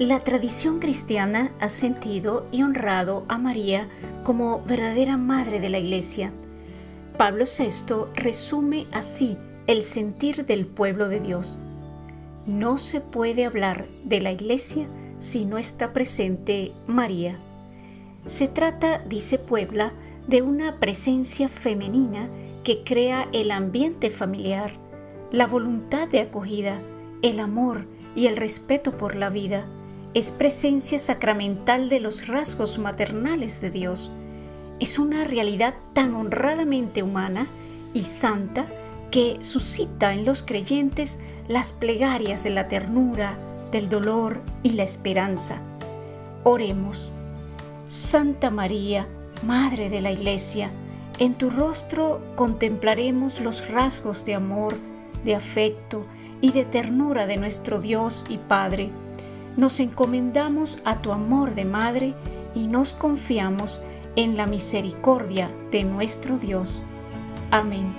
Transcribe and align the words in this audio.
la 0.00 0.20
tradición 0.20 0.78
cristiana 0.78 1.52
ha 1.60 1.68
sentido 1.68 2.46
y 2.50 2.62
honrado 2.62 3.26
a 3.28 3.36
María 3.36 3.86
como 4.24 4.62
verdadera 4.62 5.18
madre 5.18 5.60
de 5.60 5.68
la 5.68 5.78
Iglesia. 5.78 6.32
Pablo 7.18 7.44
VI 7.44 8.06
resume 8.14 8.86
así 8.92 9.36
el 9.66 9.84
sentir 9.84 10.46
del 10.46 10.64
pueblo 10.64 11.10
de 11.10 11.20
Dios. 11.20 11.58
No 12.46 12.78
se 12.78 13.02
puede 13.02 13.44
hablar 13.44 13.84
de 14.02 14.22
la 14.22 14.32
Iglesia 14.32 14.88
si 15.18 15.44
no 15.44 15.58
está 15.58 15.92
presente 15.92 16.72
María. 16.86 17.38
Se 18.24 18.48
trata, 18.48 19.00
dice 19.00 19.36
Puebla, 19.36 19.92
de 20.26 20.40
una 20.40 20.80
presencia 20.80 21.50
femenina 21.50 22.30
que 22.64 22.84
crea 22.84 23.28
el 23.34 23.50
ambiente 23.50 24.08
familiar, 24.08 24.72
la 25.30 25.46
voluntad 25.46 26.08
de 26.08 26.20
acogida, 26.20 26.80
el 27.20 27.38
amor 27.38 27.84
y 28.16 28.28
el 28.28 28.38
respeto 28.38 28.96
por 28.96 29.14
la 29.14 29.28
vida 29.28 29.66
es 30.12 30.30
presencia 30.30 30.98
sacramental 30.98 31.88
de 31.88 32.00
los 32.00 32.26
rasgos 32.26 32.78
maternales 32.78 33.60
de 33.60 33.70
Dios. 33.70 34.10
Es 34.80 34.98
una 34.98 35.24
realidad 35.24 35.74
tan 35.92 36.14
honradamente 36.14 37.02
humana 37.02 37.46
y 37.94 38.02
santa 38.02 38.66
que 39.10 39.38
suscita 39.40 40.12
en 40.12 40.24
los 40.24 40.42
creyentes 40.42 41.18
las 41.48 41.72
plegarias 41.72 42.42
de 42.42 42.50
la 42.50 42.68
ternura, 42.68 43.38
del 43.70 43.88
dolor 43.88 44.40
y 44.62 44.70
la 44.70 44.82
esperanza. 44.82 45.60
Oremos. 46.42 47.08
Santa 47.88 48.50
María, 48.50 49.06
Madre 49.44 49.90
de 49.90 50.00
la 50.00 50.12
Iglesia, 50.12 50.70
en 51.18 51.34
tu 51.34 51.50
rostro 51.50 52.20
contemplaremos 52.34 53.40
los 53.40 53.68
rasgos 53.68 54.24
de 54.24 54.34
amor, 54.34 54.76
de 55.24 55.34
afecto 55.34 56.02
y 56.40 56.52
de 56.52 56.64
ternura 56.64 57.26
de 57.26 57.36
nuestro 57.36 57.80
Dios 57.80 58.24
y 58.28 58.38
Padre 58.38 58.90
nos 59.56 59.80
encomendamos 59.80 60.78
a 60.84 61.02
tu 61.02 61.12
amor 61.12 61.54
de 61.54 61.64
madre 61.64 62.14
y 62.54 62.66
nos 62.66 62.92
confiamos 62.92 63.80
en 64.16 64.36
la 64.36 64.46
misericordia 64.46 65.50
de 65.70 65.84
nuestro 65.84 66.38
Dios. 66.38 66.80
Amén. 67.50 67.94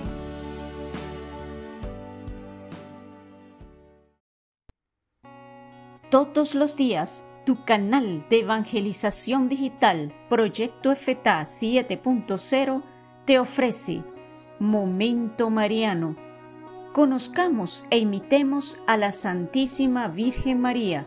Todos 6.10 6.54
los 6.54 6.76
días, 6.76 7.24
tu 7.46 7.64
canal 7.64 8.26
de 8.28 8.40
evangelización 8.40 9.48
digital, 9.48 10.12
Proyecto 10.28 10.94
FTA 10.94 11.42
7.0, 11.42 12.82
te 13.24 13.38
ofrece 13.38 14.02
Momento 14.58 15.48
Mariano. 15.48 16.16
Conozcamos 16.92 17.84
e 17.88 17.96
imitemos 17.96 18.76
a 18.86 18.98
la 18.98 19.10
Santísima 19.10 20.08
Virgen 20.08 20.60
María 20.60 21.06